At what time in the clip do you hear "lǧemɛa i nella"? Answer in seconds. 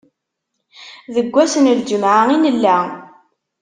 1.79-2.77